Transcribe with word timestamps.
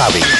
sabe. 0.00 0.39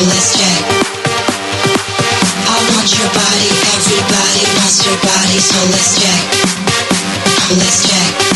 Let's 0.00 0.36
jack. 0.36 0.64
I 2.50 2.58
want 2.74 2.90
your 2.98 3.08
body, 3.14 3.46
everybody 3.78 4.42
wants 4.58 4.84
your 4.84 4.96
body, 4.96 5.38
so 5.38 5.58
let's. 5.70 5.94
Let's. 7.58 8.33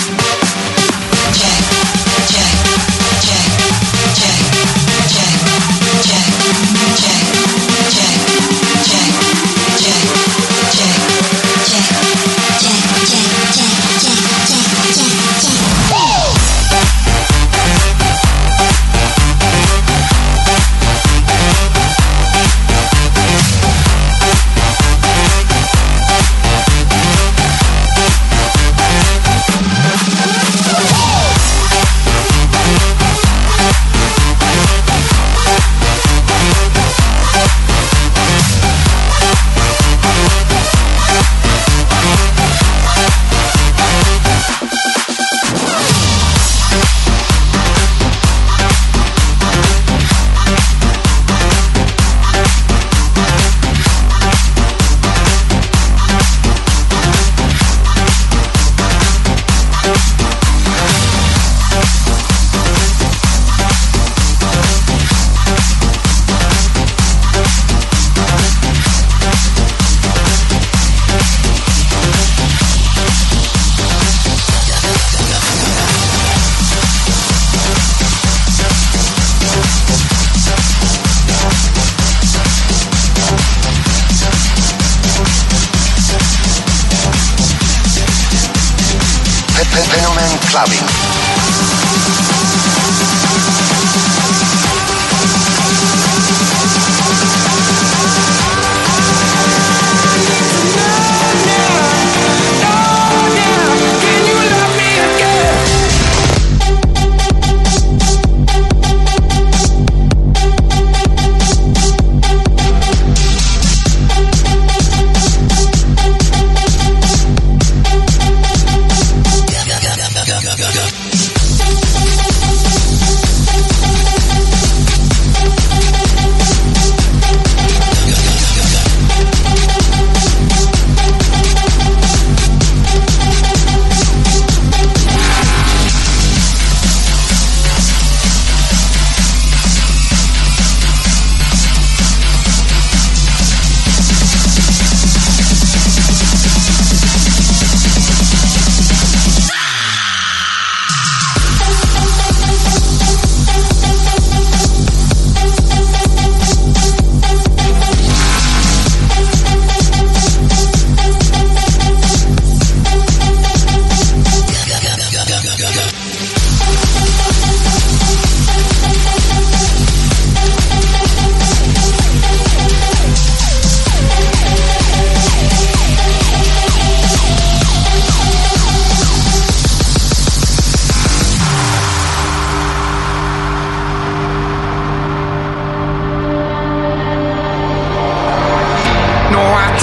Clubbing. 90.51 91.18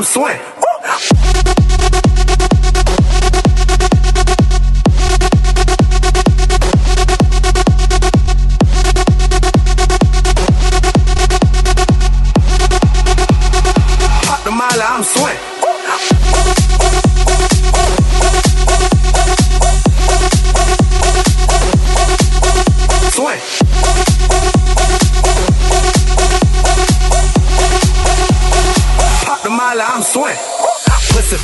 I'm 0.00 0.04
swing. 0.06 0.59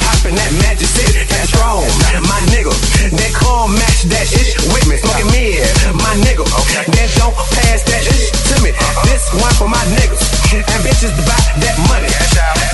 Pussy 0.06 0.30
poppin' 0.30 0.34
that 0.38 0.52
magic 0.62 0.86
shit, 0.86 1.26
that 1.28 1.46
strong. 1.50 1.82
My 2.26 2.40
nigga, 2.54 2.70
that 3.10 3.32
call 3.34 3.68
match 3.68 4.06
that 4.06 4.26
ish 4.30 4.54
with 4.70 4.86
me. 4.86 4.96
Smoking 5.02 5.30
me, 5.34 5.58
my 5.98 6.14
nigga. 6.22 6.46
That 6.94 7.10
don't 7.18 7.34
pass 7.34 7.82
that 7.82 8.04
ish 8.06 8.30
to 8.30 8.54
me. 8.62 8.70
Uh-huh. 8.70 9.06
This 9.10 9.26
one 9.34 9.54
for 9.58 9.68
my 9.68 9.82
niggas. 9.98 10.22
And 10.54 10.80
bitches 10.86 11.12
buy 11.26 11.38
that 11.62 11.76
money. 11.90 12.10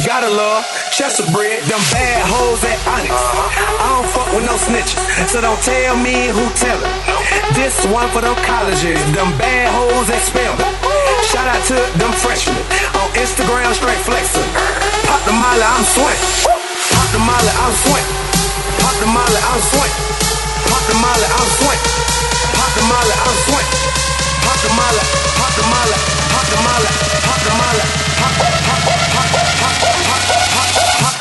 Gotta 0.04 0.28
love 0.28 0.66
Chester 0.92 1.24
bread, 1.32 1.62
them 1.70 1.80
bad 1.88 2.20
hoes 2.28 2.60
at 2.64 2.78
Onyx. 2.84 3.12
Uh-huh. 3.12 3.80
I 3.80 3.86
don't 3.96 4.08
fuck 4.12 4.28
with 4.34 4.44
no 4.44 4.56
snitches, 4.60 5.00
so 5.30 5.40
don't 5.40 5.60
tell 5.62 5.96
me 5.96 6.28
who 6.28 6.44
tellin'. 6.58 6.90
This 7.56 7.80
one 7.88 8.08
for 8.12 8.20
them 8.20 8.36
colleges, 8.44 9.00
them 9.16 9.30
bad 9.40 9.72
hoes 9.72 10.10
at 10.10 10.20
Spelman. 10.20 10.68
Shout 11.32 11.48
out 11.48 11.62
to 11.72 11.76
them 11.96 12.12
freshmen 12.12 12.60
on 12.98 13.08
Instagram, 13.16 13.72
straight 13.72 14.02
flexin'. 14.04 14.44
Pop 15.08 15.22
the 15.24 15.32
molly, 15.32 15.64
I'm 15.64 15.84
swing. 15.84 16.51
Pop 16.90 17.08
the 17.12 17.18
molly, 17.18 17.52
I'm 17.62 17.74
swing. 17.86 18.06
Pop 18.82 18.94
the 18.98 19.06
molly, 19.06 19.40
I'm 19.46 19.60
swing. 19.70 19.92
Pop 20.66 20.82
the 20.88 20.94
molly, 20.98 21.28
I'm 21.38 21.48
swing. 21.60 21.80
Pop 22.58 22.70
the 22.74 22.82
molly, 22.90 23.14
I'm 23.14 23.36
swing. 23.46 23.68
Pop 24.42 24.58
the 24.58 24.70
molly, 24.74 25.04
pop 25.38 25.52
the 25.54 25.64
molly, 25.70 25.96
pop 26.34 26.46
the 26.50 26.58
molly, 26.66 26.90
pop 27.22 27.38
the 27.46 27.52
molly, 27.54 27.84
pop, 28.18 28.34
pop, 28.42 28.54
pop, 28.66 28.80
pop, 28.82 29.28
pop, 29.30 29.74
pop, 29.78 29.94
pop, 29.94 30.70
pop, 31.02 31.11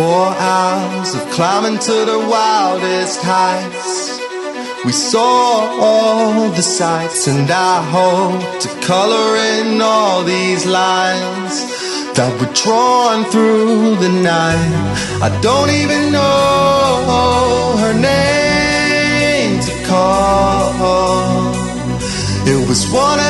Four 0.00 0.32
hours 0.32 1.14
of 1.14 1.20
climbing 1.28 1.78
to 1.78 1.96
the 2.10 2.18
wildest 2.32 3.20
heights. 3.22 4.18
We 4.82 4.92
saw 4.92 5.76
all 5.78 6.48
the 6.48 6.62
sights, 6.62 7.28
and 7.28 7.50
I 7.50 7.82
hope 7.96 8.60
to 8.62 8.68
color 8.80 9.36
in 9.36 9.78
all 9.82 10.24
these 10.24 10.64
lines 10.64 11.54
that 12.16 12.32
were 12.40 12.50
drawn 12.54 13.26
through 13.26 13.96
the 13.96 14.08
night. 14.08 14.72
I 15.20 15.28
don't 15.42 15.68
even 15.68 16.12
know 16.12 17.76
her 17.82 17.92
name 17.92 19.60
to 19.60 19.72
call. 19.86 21.52
It 22.48 22.66
was 22.66 22.90
one 22.90 23.20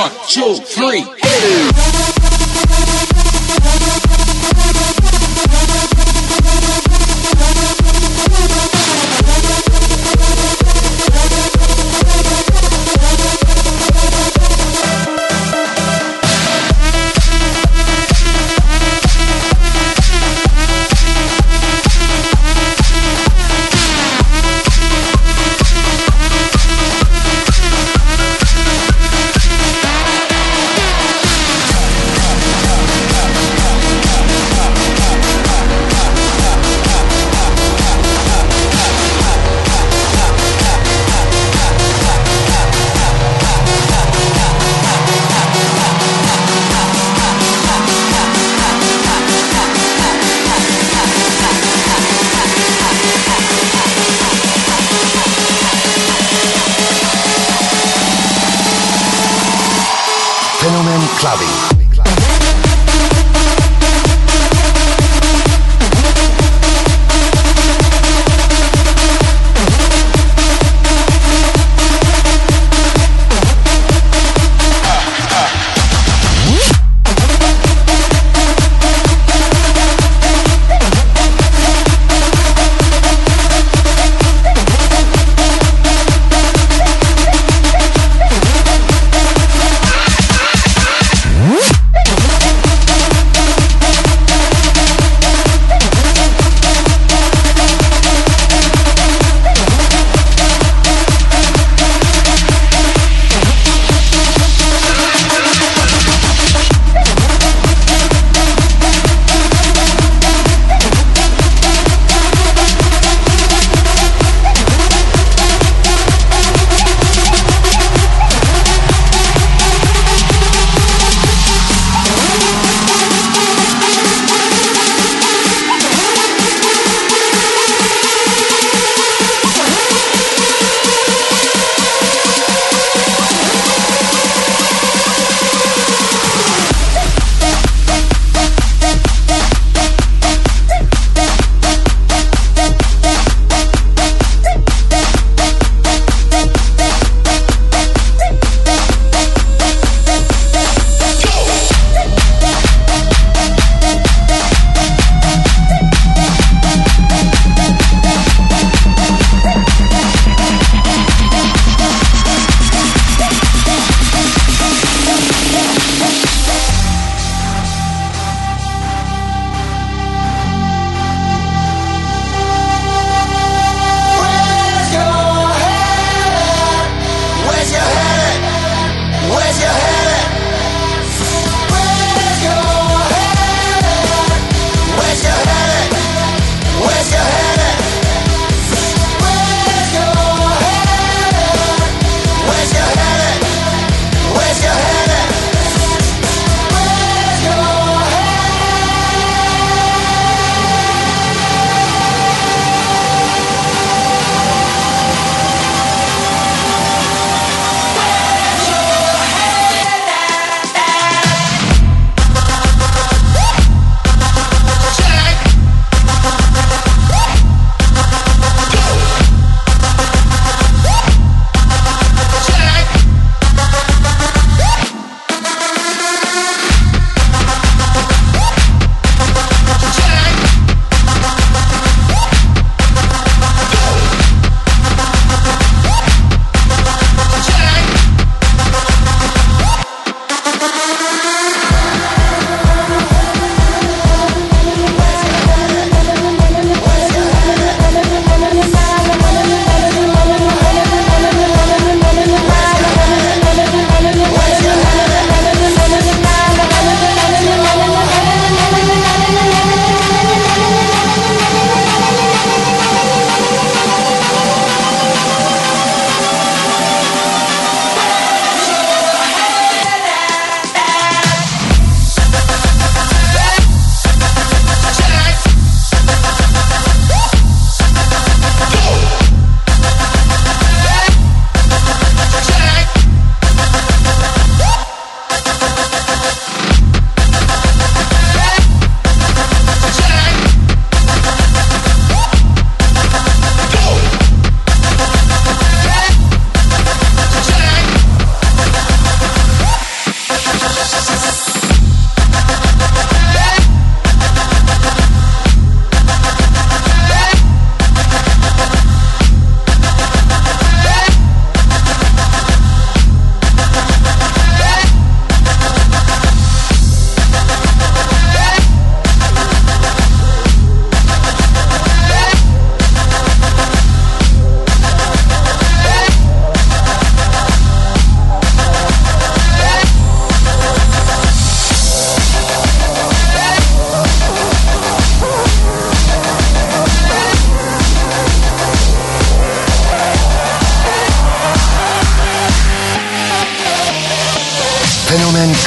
One, 0.00 0.10
two, 0.26 0.54
three. 0.64 1.99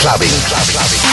Clubbing. 0.04 0.28
Clubbing. 0.28 1.13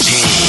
energy 0.00 0.39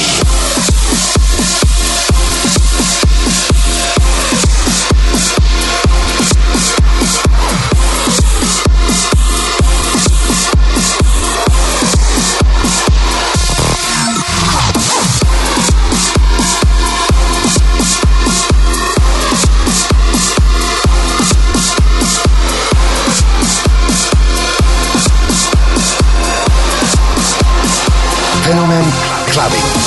saben. 29.42 29.81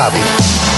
clave. 0.00 0.69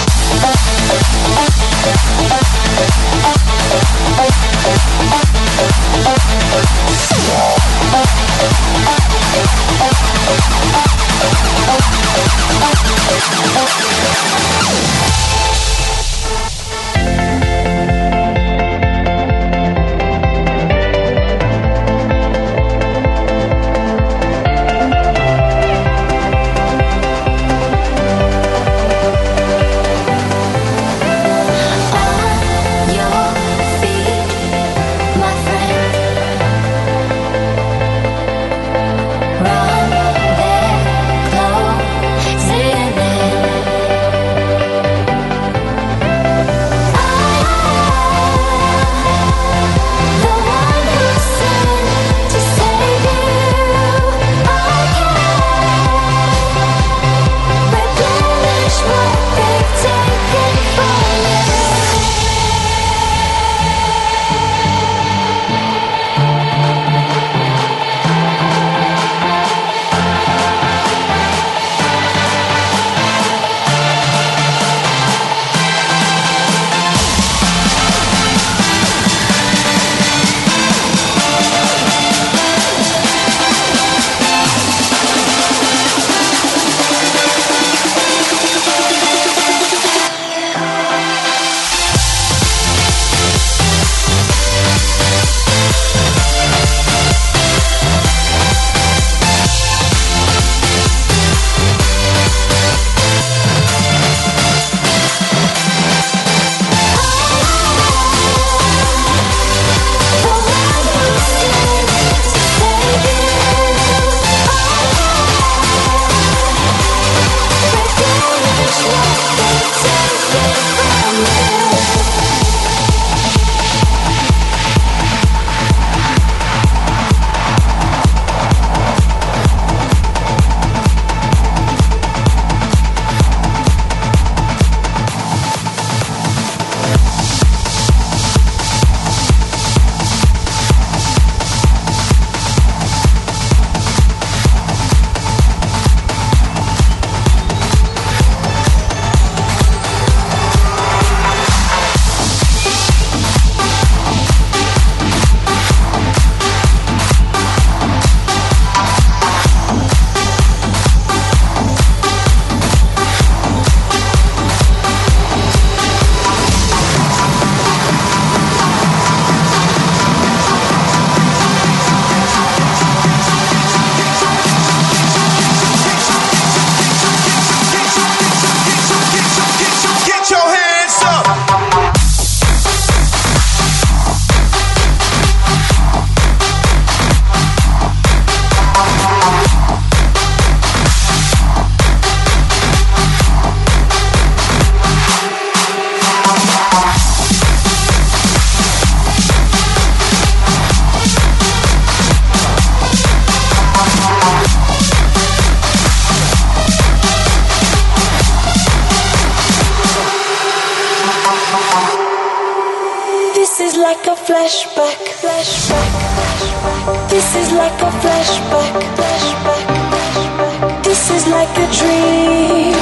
This 217.12 217.36
is 217.36 217.52
like 217.52 217.78
a 217.82 217.90
flashback, 218.00 218.72
flashback. 218.96 219.64
Flashback. 219.92 220.82
This 220.82 221.10
is 221.10 221.26
like 221.28 221.54
a 221.60 221.66
dream. 221.76 222.72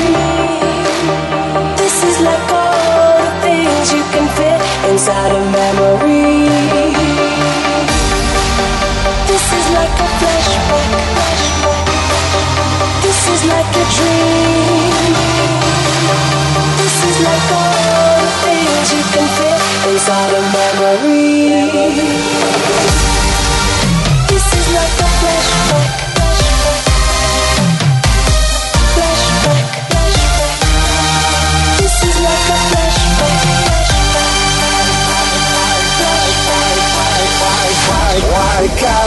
This 1.75 1.97
is 2.05 2.17
like 2.21 2.47
all 2.55 3.19
the 3.19 3.31
things 3.43 3.93
you 3.93 4.05
can 4.15 4.27
fit 4.39 4.61
inside 4.89 5.33
a 5.35 5.43
memory. 5.51 6.47
This 9.27 9.47
is 9.59 9.67
like 9.75 9.97
a 9.99 10.09
flashback, 10.21 10.89
flashback. 11.17 11.85
This 13.03 13.21
is 13.35 13.41
like 13.51 13.73
a 13.83 13.87
dream. 13.99 15.11
This 16.79 16.97
is 17.11 17.17
like 17.27 17.47
all 17.59 18.15
the 18.23 18.31
things 18.47 18.87
you 18.95 19.03
can 19.11 19.27
fit 19.39 19.59
inside 19.91 20.33
a 20.39 20.43
memory. 20.55 22.40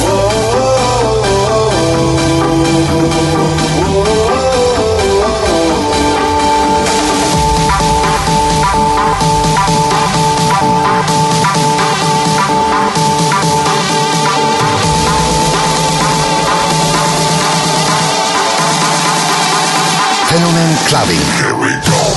Fenomen 20.27 20.71
Clubbing. 20.87 21.25
Here 21.37 21.55
we 21.55 21.71
go. 21.87 22.14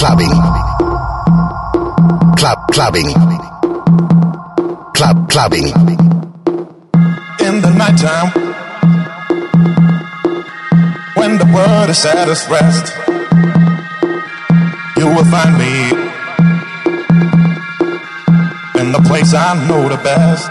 clubbing. 0.00 0.32
Club 2.40 2.58
clubbing. 2.72 3.12
Club 4.96 5.28
clubbing. 5.28 5.68
In 7.46 7.60
the 7.60 7.70
nighttime, 7.76 8.30
when 11.18 11.36
the 11.36 11.44
world 11.54 11.90
is 11.90 12.02
at 12.06 12.28
its 12.28 12.48
rest, 12.48 12.86
you 14.96 15.06
will 15.06 15.28
find 15.36 15.52
me 15.58 15.74
in 18.80 18.92
the 18.92 19.02
place 19.06 19.34
I 19.34 19.52
know 19.68 19.86
the 19.86 20.00
best. 20.02 20.48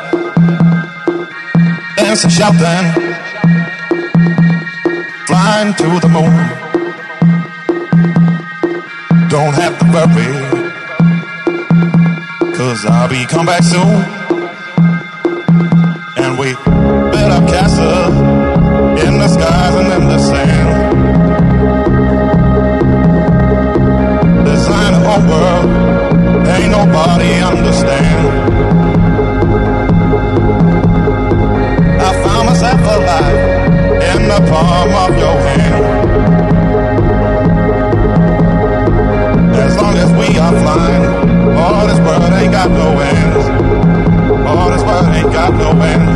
Dancing, 1.98 2.30
shouting, 2.30 2.86
flying 5.26 5.74
to 5.74 6.00
the 6.06 6.10
moon 6.10 6.59
don't 9.30 9.54
have 9.54 9.78
to 9.78 9.86
worry 9.94 10.32
cause 12.58 12.86
i'll 12.86 13.10
be 13.10 13.26
come 13.26 13.46
back 13.46 13.64
soon 13.64 14.20
and 16.18 16.38
we 16.38 16.54
build 17.12 17.32
up 17.32 17.48
castles 17.48 18.50
in 19.06 19.18
the 19.18 19.28
skies 19.28 19.76
and 19.76 19.94
in 20.02 20.10
the 20.10 20.20
sand. 20.20 20.96
Design 24.46 24.94
a 24.94 25.02
whole 25.08 25.24
world, 25.32 25.70
ain't 26.54 26.72
nobody 26.72 27.32
understand. 27.52 28.28
I 32.08 32.10
found 32.24 32.46
myself 32.50 32.82
alive 32.98 33.40
in 34.12 34.28
the 34.28 34.40
palm 34.52 34.90
of 35.04 35.18
your 35.18 35.39
all 41.80 41.88
this 41.88 42.00
world 42.00 42.34
ain't 42.34 42.52
got 42.52 42.70
no 42.70 43.00
ends. 43.00 43.46
All 44.46 44.70
this 44.70 44.84
world 44.84 45.08
ain't 45.16 45.32
got 45.32 45.54
no 45.54 45.72
end. 45.82 46.09